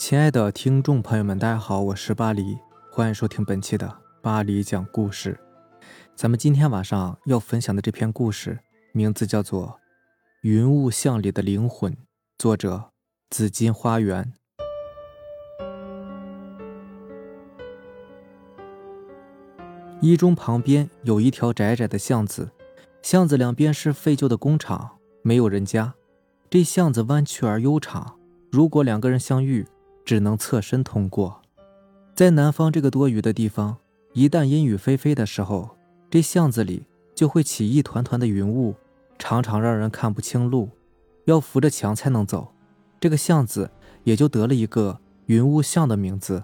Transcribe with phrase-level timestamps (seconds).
[0.00, 2.56] 亲爱的听众朋友们，大家好，我是巴黎，
[2.90, 5.38] 欢迎收听本期的巴黎讲故事。
[6.16, 8.58] 咱们今天晚上要分享的这篇故事，
[8.92, 9.66] 名字叫做
[10.40, 11.92] 《云雾巷里的灵魂》，
[12.38, 12.92] 作者
[13.28, 14.32] 紫金花园。
[20.00, 22.50] 一中旁边有一条窄窄的巷子，
[23.02, 25.92] 巷子两边是废旧的工厂，没有人家。
[26.48, 28.18] 这巷子弯曲而悠长，
[28.50, 29.66] 如果两个人相遇，
[30.10, 31.40] 只能侧身通过。
[32.16, 33.76] 在南方这个多雨的地方，
[34.12, 35.76] 一旦阴雨霏霏的时候，
[36.10, 38.74] 这巷子里就会起一团团的云雾，
[39.20, 40.70] 常常让人看不清路，
[41.26, 42.52] 要扶着墙才能走。
[42.98, 43.70] 这个巷子
[44.02, 46.42] 也就得了一个“云雾巷”的名字。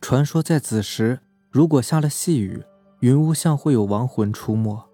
[0.00, 1.20] 传说在子时。
[1.50, 2.62] 如果下了细雨，
[3.00, 4.88] 云雾巷会有亡魂出没，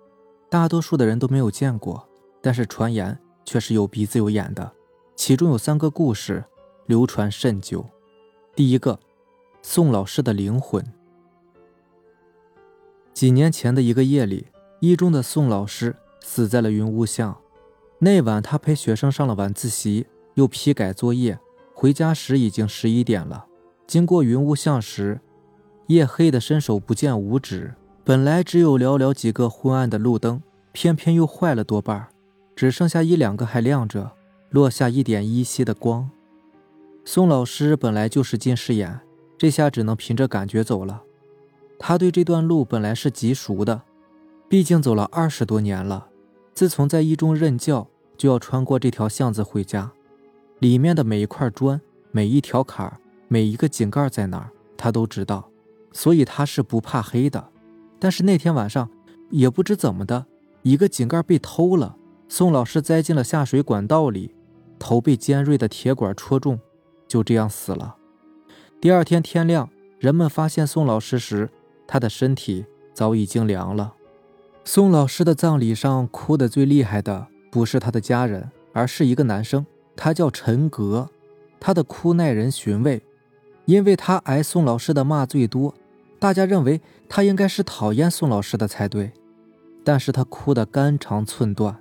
[0.51, 2.09] 大多数的人都没有见过，
[2.43, 4.73] 但是传言却是有鼻子有眼的。
[5.15, 6.45] 其中有三个故事
[6.87, 7.85] 流传甚久。
[8.55, 8.99] 第一个，
[9.61, 10.85] 宋老师的灵魂。
[13.13, 14.47] 几年前的一个夜里，
[14.81, 17.37] 一中的宋老师死在了云雾巷。
[17.99, 21.39] 那晚，他陪学生上了晚自习，又批改作业，
[21.75, 23.47] 回家时已经十一点了。
[23.87, 25.21] 经过云雾巷时，
[25.87, 32.09] 夜黑的伸手不见五指，本来只有寥寥几个昏暗的路灯，偏偏又坏了多半，
[32.55, 34.13] 只剩下一两个还亮着，
[34.51, 36.11] 落下一点依稀的光。
[37.09, 38.99] 宋老师本来就是近视眼，
[39.39, 41.05] 这下只能凭着感觉走了。
[41.79, 43.83] 他对这段路本来是极熟的，
[44.49, 46.09] 毕竟走了二十多年了。
[46.53, 47.87] 自从在一中任教，
[48.19, 49.93] 就要穿过这条巷子回家，
[50.59, 52.93] 里面的每一块砖、每一条坎、
[53.29, 55.49] 每一个井盖在哪儿，他都知道。
[55.93, 57.53] 所以他是不怕黑的，
[58.01, 58.91] 但是那天晚上
[59.31, 60.27] 也不知怎么的，
[60.63, 61.97] 一个井盖被偷了，
[62.29, 64.35] 宋老师栽进了下水管道里，
[64.77, 66.59] 头被尖锐的铁管戳中，
[67.07, 67.97] 就这样死了。
[68.81, 71.49] 第二天天亮，人们发现宋老师时，
[71.87, 73.95] 他的身体早已经凉了。
[74.65, 81.09] 宋老师的葬礼上哭得最厉害的不是他的家人，而是一个男生，他叫陈格，
[81.61, 83.03] 他的哭耐人寻味，
[83.65, 85.73] 因为他挨宋老师的骂最多。
[86.19, 89.13] 大家认为他应该是讨厌宋老师的才对，
[89.85, 91.79] 但是他哭得肝肠寸断，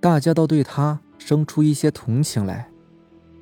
[0.00, 2.70] 大家都对他生出一些同情来。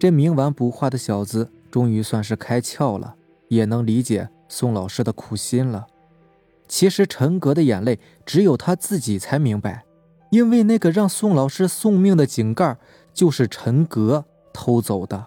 [0.02, 3.14] 这冥顽不化的小子终于算是开窍了，
[3.46, 5.86] 也能理解宋老师的苦心了。
[6.66, 9.84] 其实陈格的眼泪只有他自己才明白，
[10.32, 12.76] 因为那个让宋老师送命的井盖
[13.14, 15.26] 就是陈格偷走的。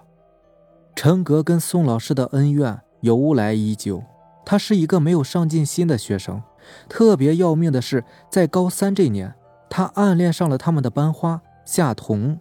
[0.93, 4.03] 陈格跟宋老师的恩怨由来已久。
[4.45, 6.43] 他是一个没有上进心的学生，
[6.89, 9.33] 特别要命的是，在高三这年，
[9.69, 12.37] 他暗恋上了他们的班花夏彤。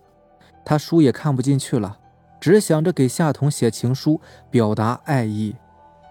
[0.65, 1.99] 他书也看不进去了，
[2.45, 5.57] 只想着给夏彤写情书，表达爱意。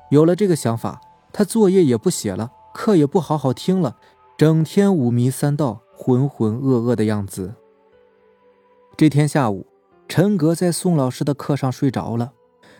[0.09, 0.99] 有了这个想法，
[1.31, 3.97] 他作业也不写了，课也不好好听了，
[4.35, 7.53] 整天五迷三道、浑浑噩噩的样子。
[8.97, 9.67] 这天下午，
[10.07, 12.33] 陈格在宋老师的课上睡着了。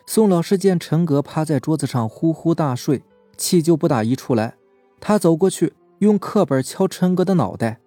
[0.07, 3.03] 宋老师见陈格趴在桌子上呼呼大睡，
[3.37, 4.55] 气就不打一处来。
[4.99, 7.79] 他走过去，用课本敲陈格的脑袋。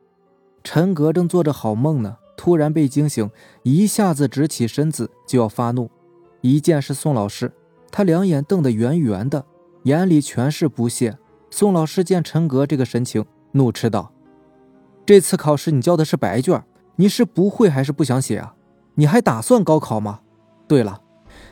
[0.63, 3.31] 陈格正做着好梦呢，突然被惊醒，
[3.63, 5.91] 一下子直起身子就要发怒。
[6.41, 7.53] 一见是宋老师，
[7.91, 9.45] 他两眼瞪得圆圆的，
[9.85, 11.19] 眼里全是不屑。
[11.51, 14.13] 宋老师见陈格这个神情，怒斥道
[15.07, 16.63] ：“这次考试你交的是白卷，
[16.97, 18.55] 你是不会还是不想写啊？
[18.97, 20.21] 你还打算高考吗？
[20.69, 21.03] 对了。”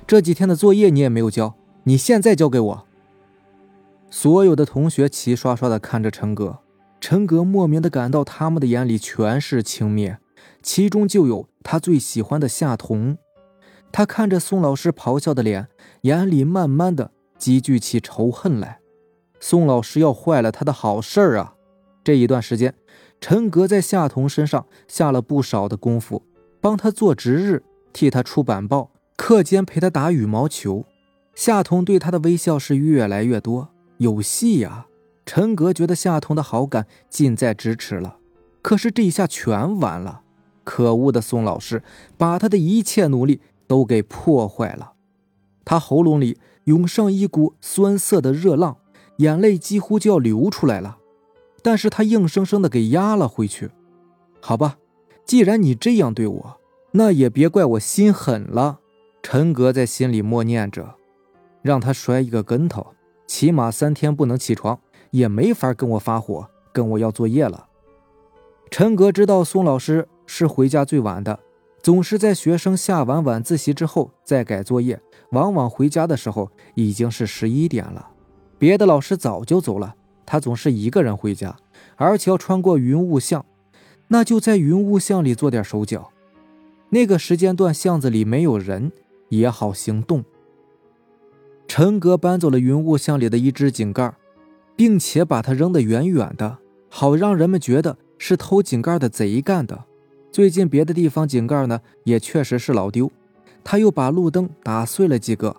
[0.06, 2.87] 这几天的作业你也没有交，你现在交给我。
[4.11, 6.59] 所有的同学齐刷刷的看着陈格，
[7.00, 10.19] 陈格莫名的感到他们的眼里全是轻蔑，
[10.62, 13.16] 其中就有他最喜欢的夏彤。
[13.93, 15.69] 他看着宋老师咆哮的脸，
[16.03, 18.81] 眼里慢慢的积聚起仇恨来。
[19.38, 21.55] 宋老师要坏了他的好事儿啊！
[22.03, 22.75] 这一段时间，
[23.21, 26.23] 陈格在夏彤身上下了不少的功夫，
[26.61, 27.62] 帮他做值日，
[27.93, 28.90] 替他出板报。
[29.17, 30.85] 课间陪他打羽毛球，
[31.37, 33.69] 夏彤对他的微笑是越来越多，
[33.99, 34.88] 有戏呀！
[35.25, 38.17] 陈格觉得夏彤的好感近在咫尺了，
[38.61, 40.23] 可是这一下全完了。
[40.64, 41.82] 可恶的宋老师
[42.19, 44.94] 把他的一切努力都给破坏了，
[45.64, 48.78] 他喉咙里涌上一股酸涩的热浪，
[49.19, 50.99] 眼泪几乎就要流出来了，
[51.62, 53.70] 但是他硬生生的给压了回去。
[54.40, 54.78] 好吧，
[55.25, 56.61] 既然你这样对我，
[56.93, 58.81] 那也别怪我心狠了。
[59.22, 60.96] 陈格在心里默念着
[61.62, 62.88] ：“让他摔一个跟头，
[63.26, 64.78] 起码三天不能起床，
[65.11, 67.69] 也没法跟我发火，跟我要作业了。”
[68.70, 71.38] 陈格知道宋老师是回家最晚的，
[71.82, 75.00] 总是在学生下完晚自习之后再改作业，
[75.31, 78.11] 往往回家的时候已经是十一点了。
[78.59, 79.94] 别的老师早就走了，
[80.25, 81.56] 他总是一个人回家，
[81.97, 83.44] 而且要穿过云雾巷，
[84.09, 86.11] 那就在云雾巷里做点手脚。
[86.91, 88.93] 那个时间段巷子里没有人，
[89.29, 90.25] 也好行动。
[91.67, 94.15] 陈格搬走了云雾巷里的一只井盖，
[94.76, 99.85] 并且把它扔得远远的，好让人们觉得是偷井盖的贼干的。
[100.35, 103.09] 最近别的地方井盖呢，也确实是老丢。
[103.63, 105.55] 他又把路灯打碎了几个，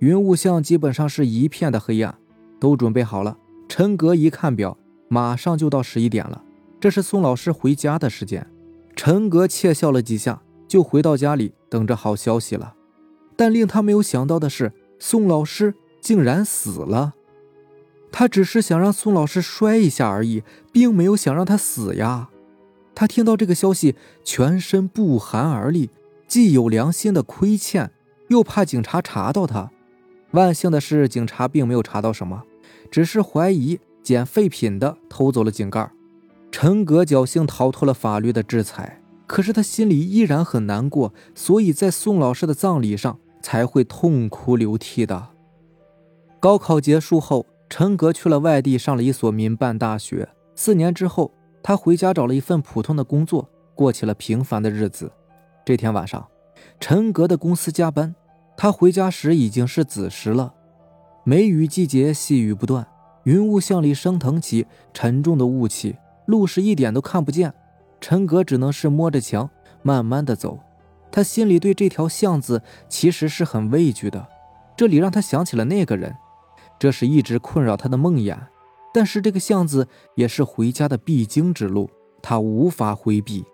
[0.00, 2.14] 云雾巷基本上是一片的黑暗。
[2.60, 3.38] 都准备好了，
[3.70, 4.76] 陈格一看表，
[5.08, 6.42] 马上就到十一点了，
[6.78, 8.46] 这是宋老师回家的时间。
[8.94, 12.74] 陈格窃笑了几下，就回到家里等着好消息了。
[13.34, 14.72] 但令他没有想到的是。
[14.98, 17.14] 宋老师竟然死了，
[18.12, 22.28] 他只是想让宋老师摔一下而已，并没有想让他死呀。
[22.98, 25.88] 他听到这个消息，全身不寒而栗，
[26.26, 27.92] 既有良心的亏欠，
[28.26, 29.70] 又怕警察查到他。
[30.32, 32.42] 万幸的是，警察并没有查到什么，
[32.90, 35.88] 只是怀疑捡废品的偷走了井盖。
[36.50, 43.16] 陈格侥幸逃脱了法律的制裁，可是他心里依然很难过，所以在宋老师的葬礼上。
[43.40, 45.28] 才会痛哭流涕的。
[46.40, 50.28] 高考结束后，陈格去了外地，上了一所民办大学。
[50.56, 55.12] 四年之后，他回家找了一份普通的工作，过起了平凡的日子。
[55.64, 56.26] 这天晚上，
[56.80, 58.14] 陈格的公司加班，
[58.56, 60.54] 他回家时已经是子时了。
[61.24, 62.86] 梅雨季节，细雨不断，
[63.24, 65.96] 云雾巷里升腾起沉重的雾气，
[66.26, 67.52] 路是一点都看不见。
[68.00, 69.50] 陈格只能是摸着墙，
[69.82, 70.58] 慢慢的走。
[71.10, 74.26] 他心里对这条巷子其实是很畏惧的，
[74.76, 76.14] 这里让他想起了那个人，
[76.78, 78.38] 这是一直困扰他的梦魇。
[78.98, 79.86] 但是这个巷子
[80.16, 81.88] 也是回家的必经之路，
[82.20, 83.44] 他无法回避。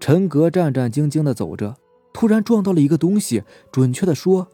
[0.00, 1.74] 陈格战战兢兢地走着，
[2.12, 4.48] 突然撞到了一个东西，准确的说，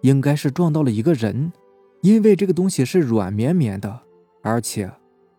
[0.00, 1.52] 应该是撞到了一个人，
[2.00, 4.00] 因为这个东西是软绵绵的，
[4.42, 4.92] 而且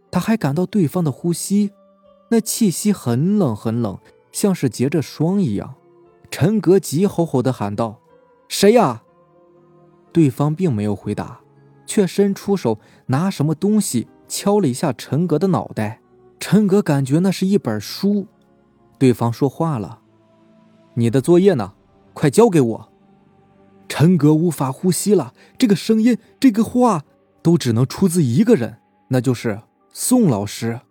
[0.10, 1.72] 他还感到对方的呼吸，
[2.32, 4.00] 那气息很冷很冷。
[4.32, 5.76] 像是结着霜一样，
[6.32, 8.00] 陈格急吼吼地喊道
[8.48, 9.04] ：“谁呀？”
[10.14, 11.42] 对方并没有回答，
[11.86, 16.02] 却伸出手拿什么东西敲了一下陈格的脑袋。
[16.40, 18.28] 陈格感觉那是一本书。
[18.98, 20.02] 对方说话了
[20.96, 21.74] ：“你的作业呢？
[22.14, 22.90] 快交给我。”
[23.88, 27.04] 陈格无法呼吸了，这个声音，这个话，
[27.42, 28.78] 都只能出自一个人，
[29.10, 29.62] 那就是
[29.92, 30.82] 宋老师。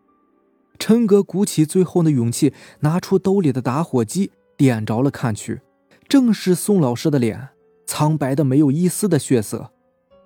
[0.79, 5.61] 陈格鼓起最后的勇气，拿出兜里的打火机，点着了，看去，
[6.08, 7.49] 正是宋老师的脸，
[7.87, 9.73] 苍白的没有一丝的血色。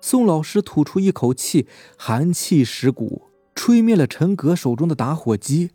[0.01, 1.67] 宋老师吐出一口气，
[1.97, 3.23] 寒气蚀骨，
[3.53, 5.71] 吹灭了陈格手中的打火机。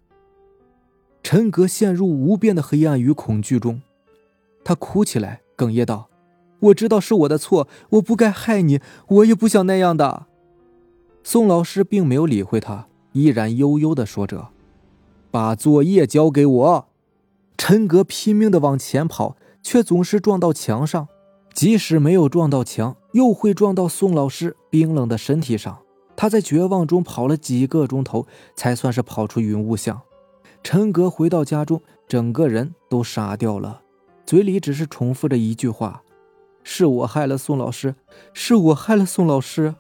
[1.23, 3.83] 陈格陷入无边的黑暗与恐惧中，
[4.63, 6.09] 他哭起来，哽咽道
[6.61, 10.27] ：“我知道是我的错，我不该害你，我也不想那样的。”
[11.25, 14.49] 宋老师并没有理会他，依然悠悠地说着。
[15.31, 16.89] 把作业交给我。
[17.57, 21.09] 陈格拼命的往前跑，却总是撞到墙上。
[21.55, 25.79] 即使没有撞到墙，又会撞到宋老师冰冷的身体上。
[26.17, 30.01] 他在绝望中跑了几个钟头，才算是跑出云雾巷。
[30.63, 33.83] 陈格回到家中，整个人都傻掉了，
[34.27, 36.03] 嘴里只是重复着一句话
[36.63, 37.95] ：“是我害了宋老师，
[38.33, 39.75] 是我害了宋老师。”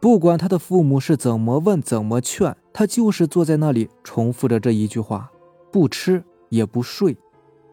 [0.00, 2.56] 不管他的父母是怎么问、怎么劝。
[2.72, 5.30] 他就是坐在那里重复着这一句话，
[5.72, 7.16] 不吃也不睡。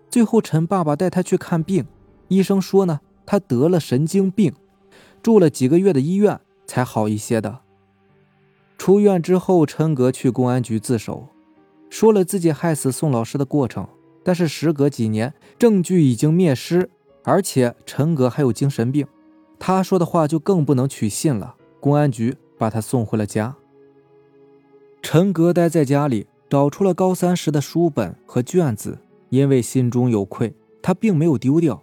[0.10, 1.86] 最后，陈爸爸带他去看病，
[2.28, 4.54] 医生说呢，他得了神经病，
[5.22, 7.60] 住了几个月的医院才好一些的。
[8.78, 11.28] 出院之后，陈格去公安局自首，
[11.90, 13.88] 说了自己害死宋老师的过程。
[14.26, 16.90] 但是时隔几年，证据已经灭失，
[17.24, 19.06] 而且陈格还有精神病，
[19.60, 21.56] 他说的话就更不能取信了。
[21.82, 23.58] 公安局把他送回了家。
[25.02, 31.83] 陈格待在家里，找出了高三时的书本和卷子，因为心中有愧，他并没有丢掉。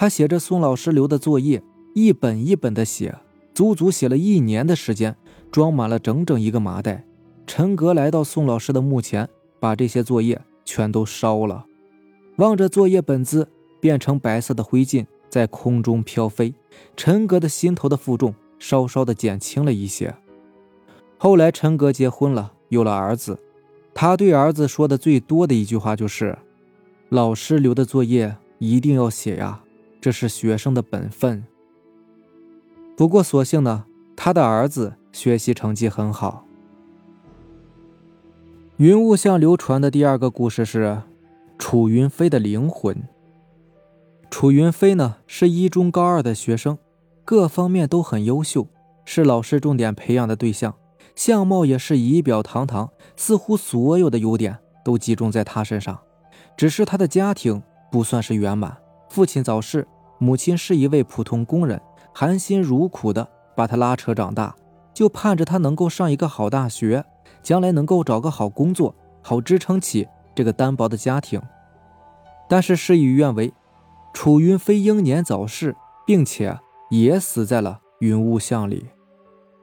[0.00, 3.14] 他写着宋老师留的作业，一本一本的写，
[3.52, 5.14] 足足写了一年的时间，
[5.50, 7.04] 装满了整整一个麻袋。
[7.46, 9.28] 陈格来到宋老师的墓前，
[9.58, 11.66] 把这些作业全都烧了。
[12.36, 13.46] 望着作业本子
[13.78, 16.54] 变成白色的灰烬在空中飘飞，
[16.96, 20.14] 陈格的心头的负重稍稍的减轻了一些。
[21.18, 22.54] 后来，陈格结婚了。
[22.70, 23.38] 有了儿子，
[23.92, 26.38] 他对儿子说的最多的一句话就是
[27.10, 29.62] ：“老师留的作业一定要写呀，
[30.00, 31.44] 这是学生的本分。”
[32.96, 33.84] 不过，所幸呢，
[34.16, 36.44] 他的儿子学习成绩很好。
[38.76, 41.02] 云雾巷流传的第二个故事是：
[41.58, 43.02] 楚云飞的灵魂。
[44.30, 46.78] 楚云飞呢，是一中高二的学生，
[47.24, 48.66] 各方面都很优秀，
[49.04, 50.74] 是老师重点培养的对象。
[51.16, 55.98] 相貌也是仪表堂堂，似乎所有的优点都集中在他身上。
[56.56, 58.78] 只是他的家庭不算是圆满，
[59.10, 59.86] 父亲早逝，
[60.18, 61.80] 母亲是一位普通工人，
[62.14, 64.54] 含辛茹苦的把他拉扯长大，
[64.94, 67.04] 就盼着他能够上一个好大学，
[67.42, 71.42] 将来能够找个好工作，好支撑起这个单薄的家庭。
[72.48, 73.52] 但是事与愿违。
[74.12, 75.74] 楚云飞英年早逝，
[76.04, 76.58] 并且
[76.90, 78.86] 也死在了云雾巷里。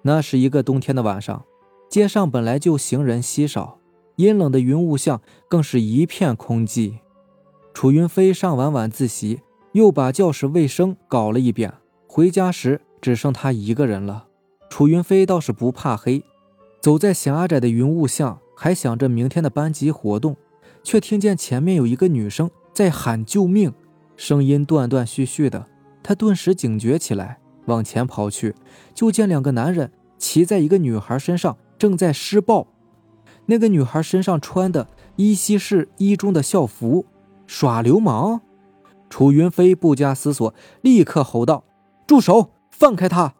[0.04, 1.44] 那是一个冬天的晚上，
[1.90, 3.80] 街上本来就行人稀少，
[4.16, 7.00] 阴冷的云雾巷更是一片空寂。
[7.80, 9.42] 楚云飞上完晚自习，
[9.74, 11.72] 又把教室卫生搞了一遍，
[12.08, 14.26] 回家时只剩他一个人了。
[14.68, 16.24] 楚云飞倒是不怕黑，
[16.82, 20.36] 走在狭窄的云雾巷，还想着明天的班级活动，
[20.82, 23.72] 却听见前面有一个女生在喊救命。
[24.16, 25.68] 声音断断续续的，
[26.02, 28.56] 他顿时警觉起来，往前跑去，
[28.96, 32.66] 就见两个男人骑在一个女孩身上，正在施暴。
[33.46, 37.06] 那个女孩身上穿的依稀是一中的校服，
[37.48, 38.42] 耍流氓！
[39.10, 41.64] 楚云飞不加思索，立刻吼道
[42.06, 42.52] ：“住手！
[42.70, 43.34] 放开他！”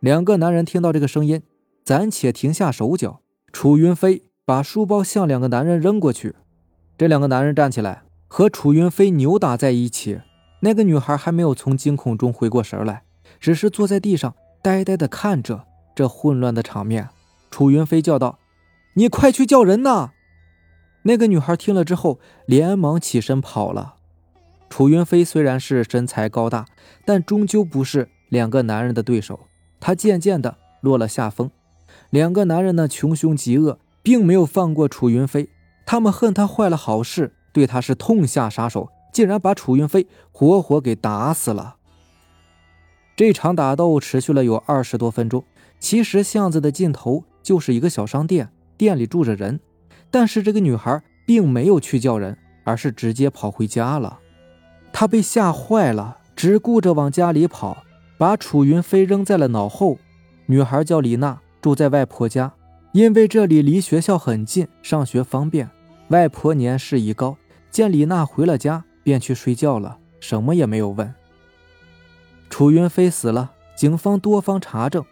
[0.00, 1.42] 两个男人听到这个声音，
[1.84, 3.20] 暂且停下手脚。
[3.52, 6.36] 楚云飞把书包向两个男人扔过去，
[6.96, 8.04] 这两个男人站起来。
[8.28, 10.20] 和楚云飞扭打在一起，
[10.60, 13.02] 那个女孩还没有从惊恐中回过神来，
[13.40, 15.64] 只是坐在地上呆呆地看着
[15.96, 17.08] 这混乱的场面。
[17.50, 18.38] 楚云飞叫道
[18.94, 20.12] ：“你快去叫人呐！”
[21.02, 23.94] 那个女孩听了之后，连忙起身跑了。
[24.68, 26.66] 楚云飞虽然是身材高大，
[27.04, 29.40] 但终究不是两个男人的对手，
[29.80, 31.50] 他渐渐的落了下风。
[32.10, 35.48] 两个男人呢，穷凶极恶，并没有放过楚云飞，
[35.84, 37.32] 他们恨他坏了好事。
[37.52, 41.74] 对他是痛下杀手，竟然把楚云飞活活给打死了。
[43.16, 45.42] 这场打斗持续了有二十多分钟。
[45.80, 49.58] 其实巷子的尽头就是一个小商店，店里住着人，
[50.10, 54.18] 但是这个女孩并没有去叫人，而是直接跑回家了。
[54.92, 57.84] 她被吓坏了，只顾着往家里跑，
[58.18, 59.98] 把楚云飞扔在了脑后。
[60.46, 62.52] 女孩叫李娜，住在外婆家，
[62.92, 65.70] 因为这里离学校很近，上学方便。
[66.08, 67.36] 外婆年事已高，
[67.70, 71.14] 见李娜回了家，便去睡觉了，什么也没有问。
[72.48, 75.04] 楚云飞死了，警方多方查证，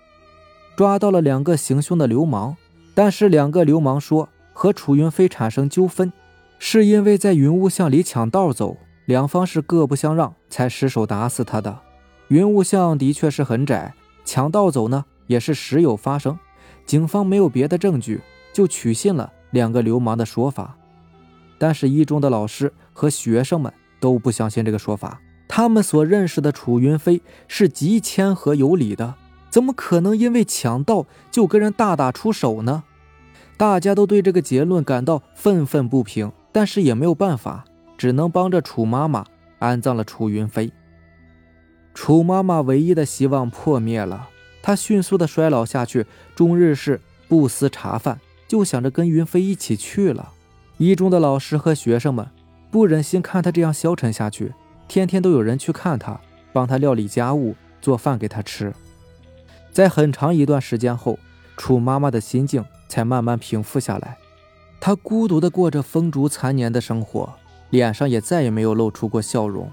[0.74, 2.56] 抓到了两个行凶的流氓，
[2.94, 4.28] 但是两个流氓说
[4.60, 6.12] 和楚云飞产生纠纷，
[6.58, 11.78] 是因为在云雾巷里抢道走，两方是各不相让，才失手打死他的。
[12.26, 16.36] 云雾巷的确是很窄，抢道走呢也是时有发生，
[16.84, 18.20] 警方没有别的证据，
[18.52, 20.76] 就取信了两个流氓的说法。
[21.56, 25.20] 但是，一中的老师和学生们都不相信这个说法。
[25.46, 29.14] 他们所认识的楚云飞是极谦和有礼的，
[29.50, 32.82] 怎么可能因为抢道就跟人大打出手呢？
[33.58, 37.64] 大家都对这个结论感到愤愤不平，但是也没有办法，
[37.98, 39.26] 只能帮着楚妈妈
[39.58, 40.70] 安葬了楚云飞。
[41.92, 44.28] 楚妈妈唯一的希望破灭了，
[44.62, 50.30] 她迅速的衰老下去，终日是不思茶饭，就想着跟云飞一起去了。
[50.76, 52.24] 一中的老师和学生们
[52.70, 54.54] 不忍心看他这样消沉下去，
[54.86, 56.20] 天天都有人去看他，
[56.52, 58.72] 帮他料理家务，做饭给他吃。
[59.72, 61.18] 在很长一段时间后，
[61.56, 64.16] 楚妈妈的心境才慢慢平复下来。
[64.80, 67.32] 她孤独地过着风烛残年的生活，
[67.70, 69.70] 脸上也再也没有露出过笑容。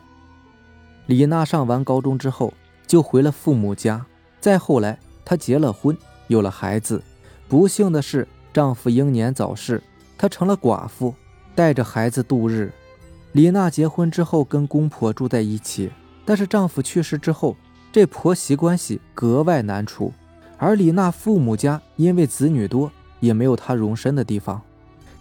[1.06, 2.54] 李娜上完高中之后，
[2.88, 4.06] 就回了父母家。
[4.40, 5.96] 再后来，她结了婚，
[6.28, 7.02] 有了孩子。
[7.48, 9.82] 不幸的是，丈夫英年早逝。
[10.18, 11.14] 她成了寡妇，
[11.54, 12.74] 带着孩子度日。
[13.34, 15.92] 李娜结婚之后跟公婆住在一起，
[16.26, 17.56] 但是丈夫去世之后，
[17.92, 20.12] 这婆媳关系格外难处。
[20.58, 22.92] 而李娜父母家因为子女多，
[23.26, 24.62] 也没有她容身的地方。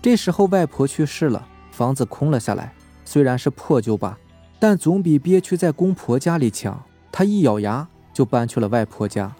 [0.01, 2.73] 这时候外婆去世了，房子空了下来，
[3.05, 4.19] 虽然是破旧吧，
[4.59, 6.81] 但总比憋屈在公婆家里强。
[7.11, 9.35] 她一咬牙就搬去了外婆家，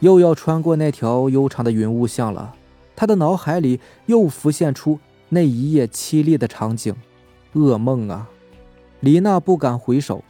[0.00, 2.54] 又要穿过那条悠长的云雾巷了。
[2.96, 6.92] 他的脑海里又浮现出那一夜凄厉的场景，
[7.54, 8.28] 噩梦啊！
[8.98, 10.24] 李娜不敢回首，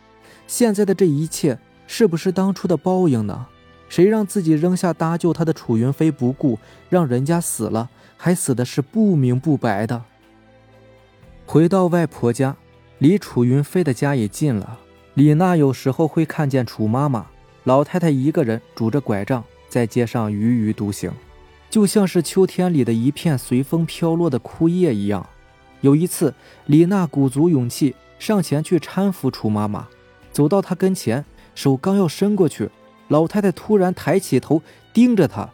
[0.46, 3.46] 现在的这一切是不是当初的报应呢？
[3.88, 10.02] 谁让自己扔下搭救他的楚云飞不顾，让人家死了，还死的是不明不白的？
[11.46, 12.56] 回到外婆家，
[12.98, 14.78] 离楚云飞的家也近了。
[15.14, 17.26] 李娜有时候会看见楚妈妈
[17.64, 21.10] 老太太一个人拄着拐杖在街上踽踽独行。
[21.70, 25.26] 就像是秋天里的一片随风飘落的枯叶一样，
[25.80, 26.34] 有一次，
[26.66, 29.86] 李娜鼓足勇气上前去搀扶楚妈妈，
[30.32, 32.70] 走到她跟前，手刚要伸过去，
[33.08, 34.62] 老太太突然抬起头
[34.92, 35.48] 盯着他，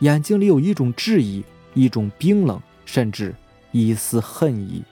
[0.00, 1.42] 眼睛里有一种质疑，
[1.74, 3.34] 一种冰冷，甚至
[3.72, 4.84] 一丝恨意，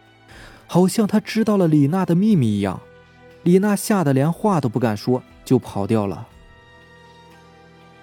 [0.66, 2.80] 好像她知道了李娜的秘密一样。
[3.42, 6.26] 李娜吓得连话都不敢说，就跑掉了。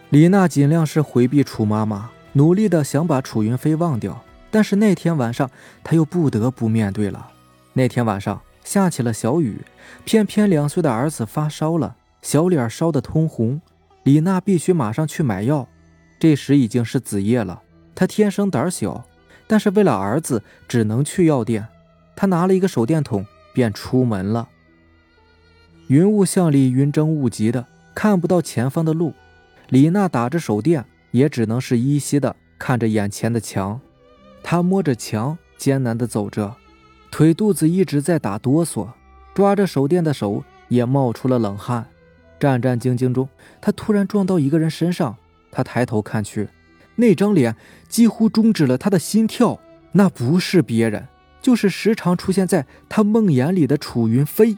[0.10, 4.22] 李娜尽量是回避楚妈妈，努力的想把楚云飞忘掉。
[4.51, 5.50] 但是那天晚上，
[5.84, 7.32] 她又不得不面对了。
[7.74, 9.62] 那天晚上下起了小雨，
[10.05, 13.60] 偏偏两岁的儿子发烧了，小脸烧得通红。
[14.03, 15.67] 李娜必须马上去买药。
[16.19, 17.62] 这时已经是子夜了，
[17.95, 19.05] 她天生胆小，
[19.48, 21.67] 但是为了儿子，只能去药店。
[22.15, 24.48] 她拿了一个手电筒，便出门了。
[25.88, 29.13] 云雾巷里云蒸雾集的，看不到前方的路。
[29.69, 33.81] 李娜打着手电，也只能是依稀的看着眼前的墙。
[34.41, 36.55] 她摸着墙，艰难的走着，
[37.12, 38.88] 腿肚子一直在打哆嗦，
[39.33, 41.86] 抓着手电的手也冒出了冷汗。
[42.43, 43.29] 战战兢兢中，
[43.62, 45.15] 他突然撞到一个人身上。
[45.50, 46.50] 他抬头看去，
[46.95, 47.55] 那张脸
[47.88, 49.59] 几乎终止了他的心跳。
[49.93, 51.07] 那不是别人，
[51.41, 54.57] 就是时常出现在他梦魇里的楚云飞。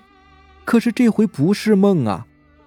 [0.63, 2.25] 可是这回不是梦啊！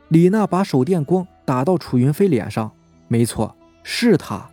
[0.08, 1.26] 李娜把手电光。
[1.44, 2.70] 打到楚云飞脸上，
[3.08, 4.50] 没错，是他。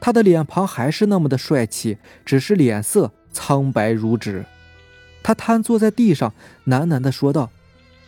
[0.00, 4.46] 他的脸庞还是那么的帅气，只是脸色苍白如纸。
[5.24, 6.32] 他瘫坐在地上，
[6.66, 7.50] 喃喃地说道：“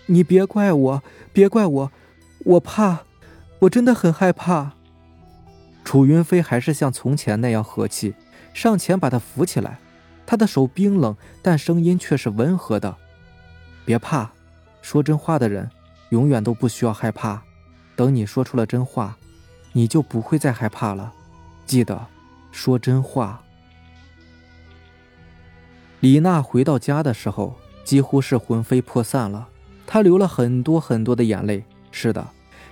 [0.06, 1.92] 你别怪我，别怪我，
[2.44, 3.00] 我怕，
[3.60, 4.72] 我真的很害怕。”
[5.84, 8.14] 楚云飞还是像从前那样和气，
[8.54, 9.78] 上前把他扶起来。
[10.24, 12.96] 他的手冰冷，但声音却是温和的
[13.84, 14.30] ：“别怕，
[14.80, 15.68] 说真话的人
[16.10, 17.42] 永远都不需要害怕。”
[17.94, 19.18] 等你说出了真话，
[19.72, 21.12] 你就不会再害怕了。
[21.66, 22.06] 记得
[22.50, 23.42] 说真话。
[26.00, 29.48] 李娜回到家的时候，几乎是魂飞魄散了。
[29.92, 31.64] 他流了很多很多的眼泪。
[31.90, 32.28] 是的，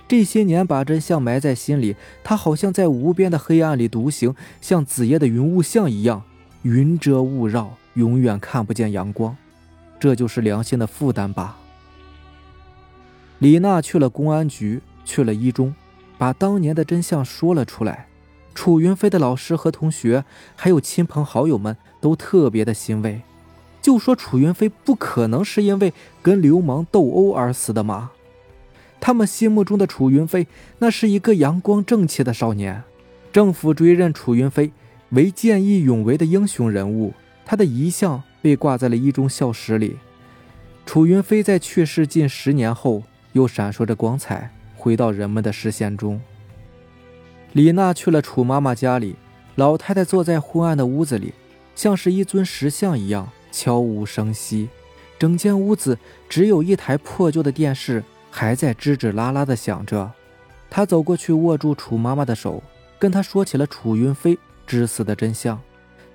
[0.07, 6.23] 这些年把真相埋在心里，他好像在无边的黑暗里独行，像子夜的云雾巷一样，
[6.63, 9.37] 云遮雾绕，永远看不见阳光。
[9.99, 11.59] 这就是良心的负担吧。
[13.37, 14.81] 李娜去了公安局。
[15.03, 15.75] 去了一中，
[16.17, 18.07] 把当年的真相说了出来。
[18.53, 20.23] 楚云飞的老师和同学，
[20.55, 23.21] 还有亲朋好友们都特别的欣慰，
[23.81, 28.11] 就说楚云飞不可能是因为跟流氓斗殴而死的吗？
[28.99, 30.47] 他们心目中的楚云飞，
[30.79, 32.83] 那是一个阳光正气的少年。
[33.33, 34.71] 政府追认楚云飞
[35.09, 37.13] 为见义勇为的英雄人物，
[37.45, 39.97] 他的遗像被挂在了一中校史里。
[40.85, 44.51] 楚云飞在去世近十年后，又闪烁着光彩。
[44.75, 46.19] 回到人们的视线中。
[47.53, 49.15] 李娜去了楚妈妈家里，
[49.53, 51.35] 老太太坐在昏暗的屋子里，
[51.75, 54.69] 像是一尊石像一样悄无声息。
[55.19, 60.11] 整间屋子只有一台破旧的电视还在吱吱啦啦地响着。
[60.69, 62.63] 他走过去握住楚妈妈的手，
[62.97, 65.59] 跟她说起了楚云飞之死的真相。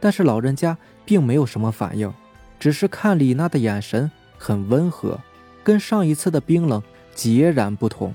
[0.00, 2.12] 但是老人家并没有什么反应，
[2.58, 5.20] 只是看李娜的眼神很温和，
[5.62, 6.82] 跟上一次的冰冷
[7.14, 8.14] 截然不同。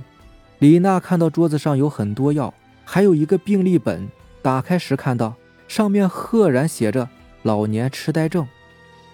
[0.60, 2.54] 李娜看到桌子上有很多药，
[2.84, 4.10] 还有一个病历本。
[4.42, 5.36] 打开时看到
[5.68, 7.08] 上面赫然写着
[7.44, 8.48] “老年痴呆症”。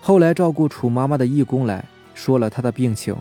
[0.07, 3.13] 后来照顾楚妈妈的义工来说了她的病情，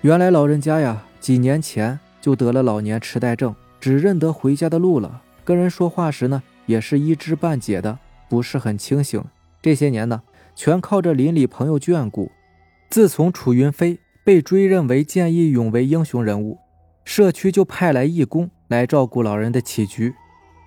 [0.00, 5.20] 原来老人家呀几年前就得了老年痴呆症，只认得回家的路了。
[5.44, 7.98] 跟人说话时呢也是一知半解的，
[8.30, 9.22] 不是很清醒。
[9.60, 10.22] 这些年呢
[10.56, 12.32] 全靠着邻里朋友眷顾。
[12.88, 16.56] 自从楚云飞被追认为见义勇为英雄人物。
[17.04, 20.14] 社区就派来义工来照顾老人的起居。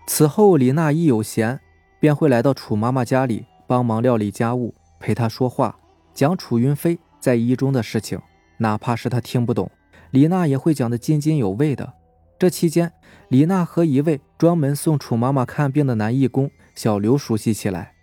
[0.06, 1.60] 此后，李娜一有闲，
[2.00, 5.78] 便会来到楚妈妈家里帮忙料理家务，陪他说话，
[6.14, 8.22] 讲楚云飞在一中的事情。
[8.60, 9.70] 哪怕是他听不懂，
[10.12, 11.96] 李娜也会讲得津津有味的。
[12.40, 12.94] 这期间，
[13.28, 17.96] 李娜和一位专门送楚妈妈看病的男义工小刘熟悉起来。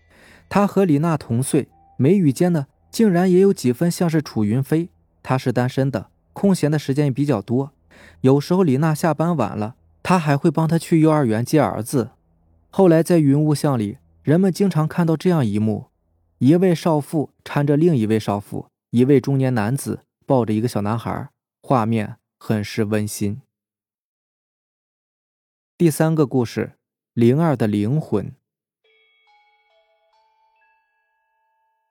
[0.51, 4.91] 他和李娜同岁，眉宇间呢，竟然也有几分像是楚云飞。
[5.23, 7.73] 他是单身的，空闲的时间也比较多。
[8.21, 12.11] 有时候李娜下班晚了，他还会帮她去幼儿园接儿子。
[12.69, 15.87] 后来在云雾巷里，人们经常看到这样一幕：
[16.41, 21.29] 一位少妇搀着另一位少妇，一位中年男子抱着一个小男孩，
[21.61, 23.43] 画面很是温馨。
[25.77, 26.79] 第三个故事：
[27.13, 28.35] 灵儿的灵魂。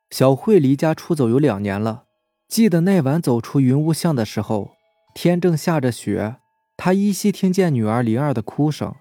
[0.09, 2.05] 小慧离家出走有两年了，
[2.47, 4.71] 记得那晚走出云雾巷的时候。
[5.13, 6.37] 天正下着雪，
[6.75, 8.95] 她依稀听见女儿灵儿的哭声。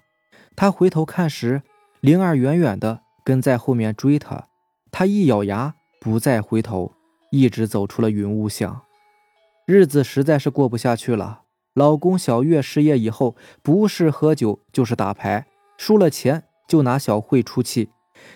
[0.55, 1.63] 她回头看时，
[2.01, 4.48] 灵儿远远的跟在后面追她。
[4.91, 6.93] 他一咬牙，不再回头，
[7.31, 8.81] 一直走出了云雾巷。
[9.65, 11.41] 日子实在是过不下去了。
[11.75, 15.45] 老公小月失业以后，不是喝酒就是打牌，
[15.77, 17.89] 输了钱就拿小慧出气。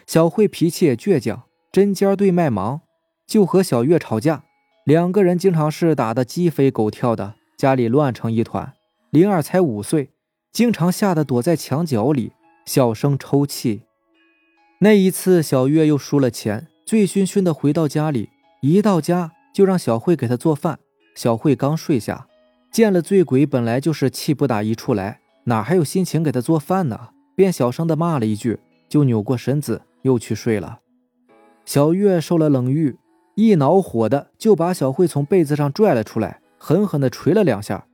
[0.05, 2.81] 小慧脾气也倔强，针尖对麦芒，
[3.27, 4.43] 就和小月吵架。
[4.85, 8.73] 两个人经常是打得鸡飞狗跳的，家里乱成一团。
[9.09, 10.11] 灵儿才五岁，
[10.51, 12.33] 经常吓得躲在墙角里，
[12.65, 13.83] 小声抽泣。
[14.83, 20.77] 那一次，小月又输了钱，醉醺醺的回到家里，一到家就让小慧给她做饭。
[21.15, 22.27] 小慧刚睡下，
[22.69, 27.11] 见了醉鬼，本来就是气不打一处来，哪还有心情给他做饭呢？
[27.33, 30.79] 便小声的骂了一句，就扭过身子又去睡了。
[31.63, 32.97] 小月受了冷遇，
[33.35, 37.87] 一恼火的就把小慧从被子上拽了出来，狠狠的捶了两下。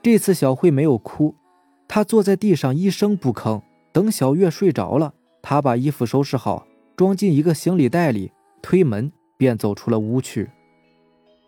[0.00, 1.34] 这次小慧没有哭，
[1.88, 3.62] 她坐在地上一声不吭。
[3.90, 10.50] 等小月睡着了，他把衣服收拾好，装进一个行李袋里，推门便走出了屋去。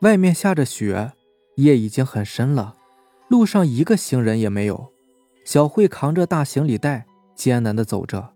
[0.00, 1.12] 外面下着雪，
[1.56, 2.76] 夜已经很深了，
[3.28, 4.92] 路上一个行人也没有。
[5.44, 8.32] 小慧扛着大行李袋，艰难地走着。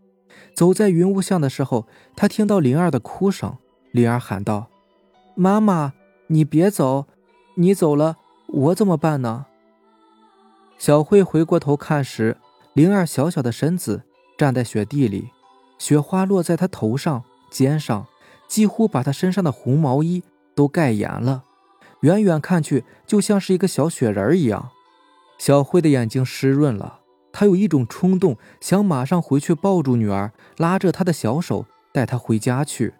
[0.54, 1.86] 走在云雾巷的时候，
[2.16, 3.56] 她听到灵儿的哭声。
[3.92, 4.68] 灵儿喊道
[5.36, 5.92] ：“妈妈，
[6.26, 7.06] 你别走，
[7.54, 8.16] 你走了，
[8.48, 9.46] 我怎么办呢？”
[10.76, 12.36] 小慧回过头看时，
[12.72, 14.02] 灵儿小小的身子
[14.36, 15.30] 站在雪地里，
[15.78, 18.06] 雪花落在她头上、肩上，
[18.48, 20.22] 几乎把她身上的红毛衣
[20.54, 21.44] 都盖严了。
[22.00, 24.70] 远远看去，就像是一个小雪人一样。
[25.38, 27.00] 小慧的眼睛湿润了，
[27.32, 32.94] 她有一种冲动，想马上回去抱住女儿，拉着她的小手带她回家去。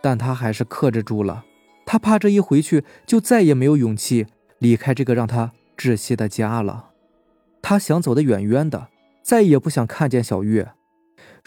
[0.00, 1.44] 但她还是克制住了，
[1.86, 4.26] 她怕这一回去就再也没有勇气
[4.58, 6.90] 离开这个让她窒息的家了。
[7.62, 8.88] 她想走得远远的，
[9.22, 10.72] 再也不想看见小月。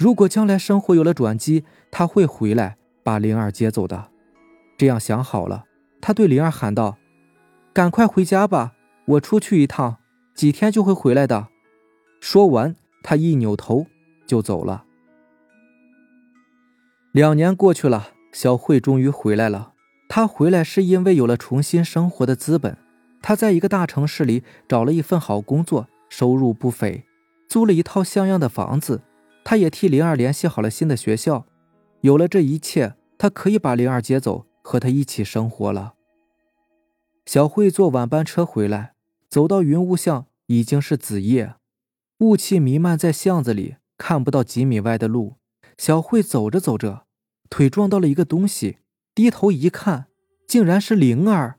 [0.02, 4.10] 如果将来生活有了转机，他会回来把灵儿接走的。
[4.76, 5.66] 这样想好了，
[6.02, 6.98] 他对灵儿喊道。
[7.72, 8.74] 赶快回家吧，
[9.06, 9.98] 我出去一趟，
[10.34, 11.50] 几天就会回来的。
[12.20, 13.86] 说完，他一扭头
[14.26, 14.86] 就走了。
[17.12, 19.74] 两年过去了，小慧终于回来了。
[20.10, 22.76] 她回来是因为有了重新生活的资本。
[23.22, 27.06] 她在一个大城市里找了一份好工作，收入不菲，
[27.48, 29.04] 租了一套像样的房子。
[29.44, 31.46] 他也替灵儿联系好了新的学校。
[32.02, 35.94] 有了这一切，他可以把灵儿接走，和她一起生活了。
[37.26, 38.94] 小慧坐晚班车回来，
[39.30, 41.56] 走到云雾巷，已经是子夜，
[42.20, 45.36] 雾气弥漫在巷子里，看不到几米外的路。
[45.78, 47.06] 小慧走着走着，
[47.50, 48.80] 腿撞到了一个东西，
[49.14, 50.08] 低头一看，
[50.48, 51.58] 竟然是灵儿。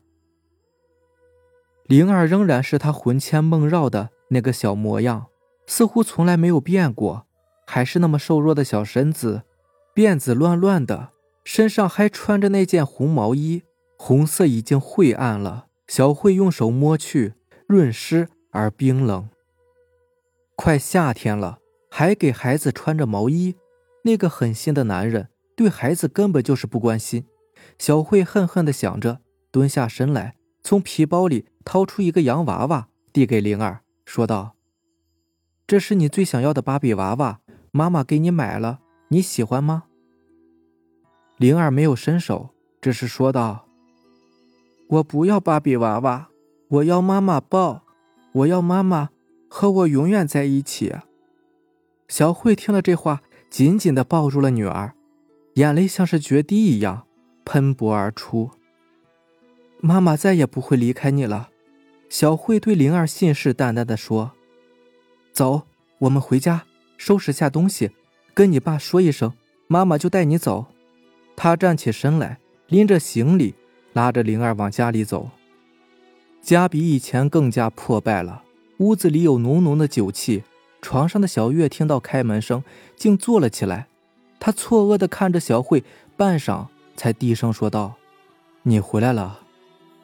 [1.85, 5.27] 灵儿仍然是她魂牵梦绕的那个小模样，
[5.67, 7.27] 似乎从来没有变过，
[7.65, 9.43] 还是那么瘦弱的小身子，
[9.95, 11.09] 辫子乱乱的，
[11.43, 13.63] 身上还穿着那件红毛衣。
[13.97, 17.35] 红色已经晦暗了，小慧用手摸去，
[17.67, 19.29] 润湿而冰冷。
[20.55, 23.55] 快夏天了，还给孩子穿着毛衣，
[24.03, 27.25] 那个狠心的男人对孩子根本就是不关心。
[27.79, 29.21] 小慧恨恨地想着，
[29.51, 34.55] 蹲下身来，从皮包里掏出一个洋娃娃，递给灵儿，说道
[35.65, 37.39] ：“这是你最想要的芭比娃娃，
[37.75, 39.85] 妈妈给你买了，你喜欢吗？”
[41.37, 43.65] 灵儿没有伸手，只是说道。
[44.87, 46.29] 我不要芭比娃娃，
[46.67, 47.83] 我要妈妈抱，
[48.31, 49.09] 我要妈妈
[49.49, 50.93] 和我永远在一起。
[52.07, 54.93] 小慧听了这话，紧紧地抱住了女儿，
[55.55, 57.07] 眼泪像是决堤一样
[57.43, 58.51] 喷薄而出。
[59.79, 61.49] 妈妈再也不会离开你了，
[62.07, 64.33] 小慧对灵儿信誓旦旦地说
[65.33, 65.63] ：“走，
[65.97, 66.65] 我们回家，
[67.05, 67.91] 收拾下东西，
[68.33, 69.33] 跟你爸说一声，
[69.67, 70.67] 妈妈就带你走。”
[71.35, 72.37] 他站起身来，
[72.67, 73.55] 拎着行李。
[73.91, 75.29] 拉着灵儿往家里走，
[76.41, 78.43] 家比以前更加破败了。
[78.77, 80.43] 屋子里有浓浓的酒气。
[80.81, 82.63] 床上的小月听到开门声，
[82.95, 83.87] 竟坐了起来。
[84.39, 85.83] 她错愕地看着小慧，
[86.15, 87.95] 半晌才低声说道
[88.63, 89.41] ：“你回来了。”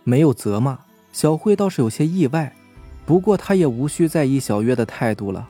[0.04, 0.80] 没有责骂
[1.14, 2.54] 小慧，倒是有些意外。
[3.06, 5.48] 不过她也无需在意小月的态度了。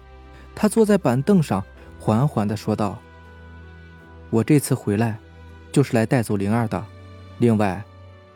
[0.56, 1.64] 他坐在板凳上，
[2.00, 3.00] 缓缓地说道
[4.30, 5.18] ：“我这次回来，
[5.72, 6.86] 就是来带走灵儿的。
[7.38, 7.84] 另外。”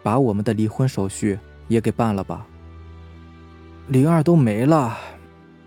[0.04, 2.46] 把我们的离婚手续也给办了吧。
[3.88, 4.98] 灵儿都没了，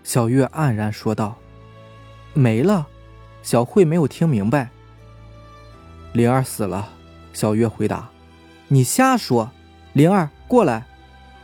[0.03, 1.35] 小月黯然说道。
[2.35, 2.85] 没了，
[3.41, 4.69] 小慧没有听明白。
[6.13, 6.89] 灵儿死了，
[7.33, 8.07] 小月回答。
[8.67, 9.49] 你瞎说！
[9.93, 10.85] 灵儿过来，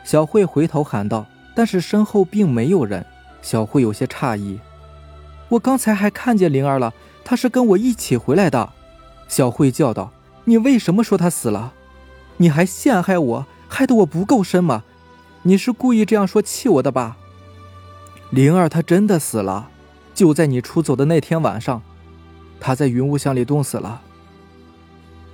[0.03, 1.25] 小慧回头喊道。
[1.55, 3.03] 但是身后并没有人，
[3.41, 4.59] 小慧有些诧异。
[5.53, 8.73] 我刚才还看见灵儿了，她是跟我一起回来的。
[9.27, 10.11] 小慧叫道。
[10.45, 11.73] 你为什么说她死了？
[12.37, 14.83] 你还陷害我，害得我不够深吗？
[15.43, 17.17] 你是故意这样说气我的吧？
[18.31, 19.69] 灵儿她真的死了，
[20.13, 21.81] 就在你出走的那天晚上，
[22.59, 24.01] 她在云雾巷里冻死了。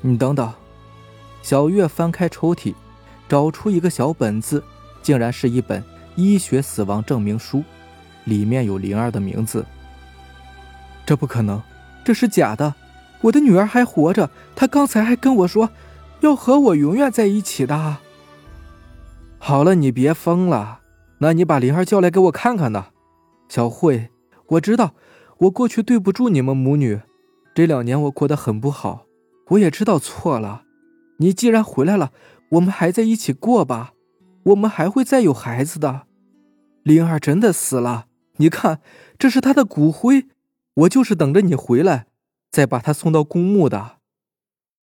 [0.01, 0.53] 你等等，
[1.41, 2.75] 小月翻开抽屉，
[3.29, 4.61] 找出一个小本子，
[5.01, 5.83] 竟然是一本
[6.15, 7.63] 医学死亡证明书，
[8.25, 9.65] 里面有灵儿的名字。
[11.09, 11.59] 这不可能，
[12.03, 12.75] 这是假的。
[13.21, 15.71] 我的女儿还活着，她刚才还跟我说，
[16.19, 17.97] 要和我永远在一起的。
[19.39, 20.81] 好了，你别疯了，
[21.17, 22.89] 那你把灵儿叫来给我看看呢。
[23.47, 24.11] 小慧，
[24.49, 24.93] 我知道
[25.39, 27.01] 我过去对不住你们母女，
[27.55, 29.07] 这两年我过得很不好，
[29.47, 30.61] 我也知道错了。
[31.17, 32.11] 你既然回来了，
[32.51, 33.93] 我们还在一起过吧，
[34.43, 36.03] 我们还会再有孩子的。
[36.83, 38.05] 灵儿真的死了，
[38.37, 38.81] 你看，
[39.17, 40.27] 这是她的骨灰，
[40.79, 42.07] 我就是等着你回来。
[42.51, 43.97] 再把他送到公墓的。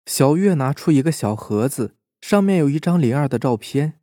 [0.07, 3.99] 小月拿出一个小盒子，上面有一张灵儿的照片。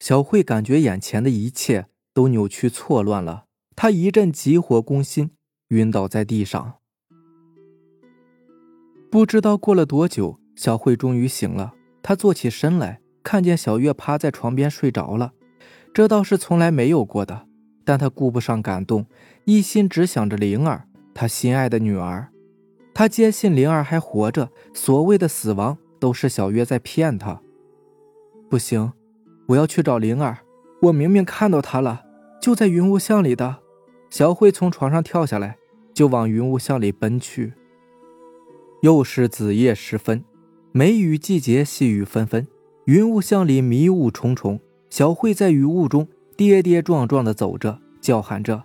[0.00, 5.32] 小慧感觉眼前的一切都扭曲错乱了，她一阵急火攻心，
[5.68, 6.76] 晕倒在地上。
[9.10, 11.74] 不知道过了多久，小慧终于醒了。
[12.02, 15.34] 她坐起身来，看见小月趴在床边睡着了，
[15.92, 17.46] 这倒是从来没有过的。
[17.84, 19.04] 但她顾不上感动，
[19.44, 20.85] 一心只想着灵儿，
[21.16, 22.28] 他心爱的女儿。
[22.92, 27.40] 他坚信灵儿还活着，所谓的死亡都是小月在骗他。
[28.50, 28.92] 不行，
[29.46, 30.38] 我要去找灵儿。
[30.82, 32.04] 我明明看到她了，
[32.40, 33.56] 就在云雾巷里的。
[34.10, 35.56] 小慧从床上跳下来，
[35.94, 37.54] 就往云雾巷里奔去。
[38.82, 40.22] 又是子夜时分，
[40.72, 42.46] 梅雨季节，细雨纷纷，
[42.84, 44.60] 云雾巷里迷雾重重。
[44.90, 48.62] 小慧在雨雾中跌跌撞撞地走着，叫喊着：“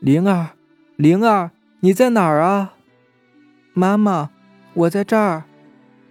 [0.00, 0.50] 灵儿，
[0.96, 2.74] 灵儿，你在哪儿啊？”
[3.74, 4.30] 妈妈，
[4.74, 5.44] 我在这儿。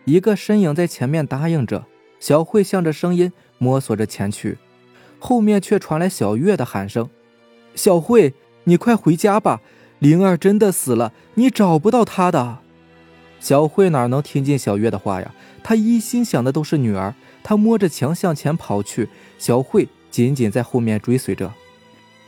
[0.05, 1.85] 一个身影在前面答应着。
[2.19, 4.57] 小慧向着声音摸索着前去，
[5.19, 7.09] 后面却传来小月的喊声
[7.75, 8.33] ：“小慧，
[8.65, 9.61] 你快回家吧，
[9.99, 12.57] 灵儿真的死了，你找不到她的。”
[13.39, 15.33] 小慧哪能听进小月的话呀？
[15.63, 17.15] 她一心想的都是女儿。
[17.41, 21.53] 她摸着墙向前跑去，小慧紧紧在后面追随着。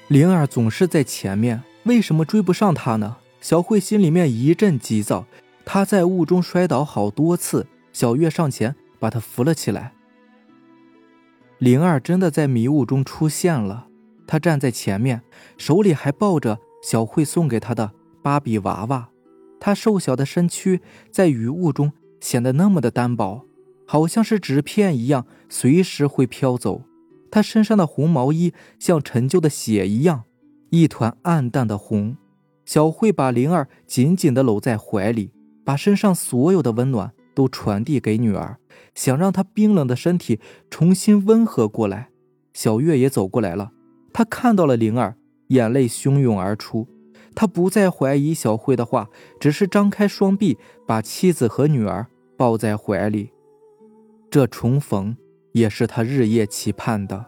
[0.07, 3.17] 灵儿总是在前面，为什么追不上她呢？
[3.41, 5.25] 小慧心里面一阵急躁，
[5.65, 7.67] 她在雾中摔倒好多次。
[7.91, 9.93] 小月上前把她扶了起来。
[11.57, 13.87] 灵儿真的在迷雾中出现了，
[14.25, 15.21] 她站在前面，
[15.57, 19.09] 手里还抱着小慧送给她的芭比娃娃。
[19.59, 20.79] 她瘦小的身躯
[21.11, 23.45] 在雨雾中显得那么的单薄，
[23.85, 26.83] 好像是纸片一样，随时会飘走。
[27.31, 30.23] 她身上的红毛衣像陈旧的血一样，
[30.69, 32.15] 一团暗淡的红。
[32.65, 35.31] 小慧把灵儿紧紧地搂在怀里，
[35.65, 38.57] 把身上所有的温暖都传递给女儿，
[38.95, 42.09] 想让她冰冷的身体重新温和过来。
[42.53, 43.71] 小月也走过来了，
[44.13, 45.15] 她看到了灵儿，
[45.47, 46.87] 眼泪汹涌而出。
[47.33, 53.31] 她不再怀疑小慧的话，只是张开双臂，把妻子和女儿抱在怀里。
[54.29, 55.15] 这重逢
[55.53, 57.25] 也是他日夜期盼的。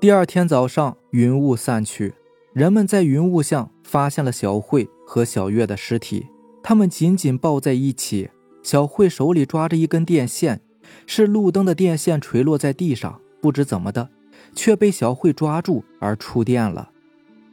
[0.00, 2.14] 第二天早上，云雾散去。
[2.54, 6.28] 人们在云雾巷发现了小慧和小月的尸体，
[6.62, 8.30] 他们紧紧抱在一起。
[8.62, 10.60] 小慧手里抓着一根电线，
[11.04, 14.08] 是路灯的电线垂落在地上，不知怎么的，
[14.54, 16.90] 却被小慧抓住而触电了。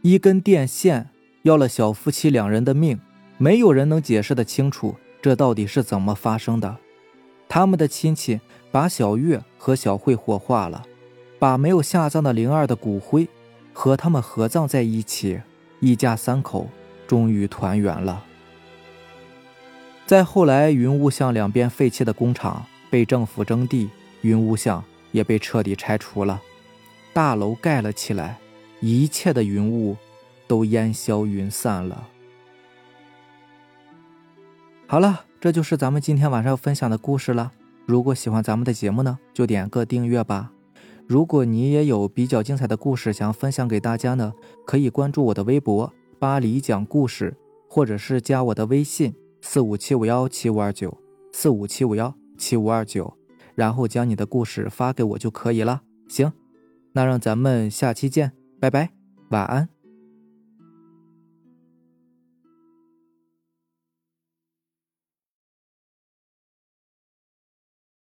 [0.04, 1.10] 一根电线
[1.42, 3.00] 要了小夫妻两人的命，
[3.40, 6.78] 没有人能解释得清楚这到底是怎么发生的。
[7.50, 8.40] 他们的亲戚
[8.72, 10.84] 把小月和小慧火化了，
[11.40, 13.28] 把没有下葬的灵儿的骨灰。
[13.74, 15.42] 和他们合葬在一起，
[15.80, 16.68] 一家三口
[17.08, 18.24] 终于团圆了。
[20.06, 23.90] 再后来，云雾巷两边废弃的工厂被政府征地，
[24.22, 26.42] 云雾巷也被彻底拆除了，
[27.14, 28.38] 大楼盖了起来，
[28.82, 29.96] 一切的云雾
[30.48, 32.08] 都烟消云散了。
[34.86, 37.54] 好了，这就是咱们今天晚上要分享的故事了。
[37.86, 40.52] 如果喜欢咱们的节目呢，就点个订阅吧。
[41.12, 44.32] 如果你也有比较精彩的故事想分享给大家呢，
[44.66, 47.36] 可以关注我的微博“巴黎讲故事”，
[47.68, 50.98] 或者是加我的微信四五七五幺七五二九
[51.34, 53.14] 四五七五幺七五二九，
[53.56, 55.82] 然后将你的故事发给我就可以了。
[56.08, 56.32] 行，
[56.94, 58.92] 那让咱们下期见，拜拜，
[59.32, 59.81] 晚安。